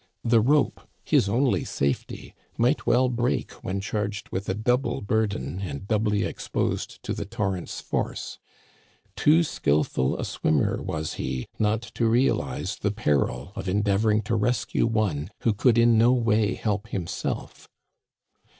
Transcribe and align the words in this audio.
The 0.23 0.41
rope, 0.41 0.81
his 1.05 1.29
only 1.29 1.63
safety, 1.63 2.33
might 2.57 2.87
well 2.87 3.07
break 3.07 3.51
when 3.63 3.79
charged 3.79 4.29
with 4.29 4.49
a 4.49 4.55
double 4.55 4.99
burden 5.01 5.59
and 5.59 5.87
doubly 5.87 6.23
exposed 6.23 7.03
to 7.03 7.13
the 7.13 7.23
torrent's 7.25 7.81
force. 7.81 8.39
Too 9.15 9.43
skillful 9.43 10.17
a 10.17 10.25
swimmer 10.25 10.81
was 10.81 11.13
he 11.21 11.45
not 11.59 11.83
to 11.93 12.07
realize 12.07 12.77
the 12.77 12.89
peril 12.89 13.53
of 13.55 13.69
en 13.69 13.83
deavoring 13.83 14.23
to 14.23 14.35
rescue 14.35 14.87
one 14.87 15.29
who 15.41 15.53
could 15.53 15.77
in 15.77 15.99
no 15.99 16.11
way 16.13 16.55
help 16.55 16.87
him 16.87 17.05
self. 17.05 17.67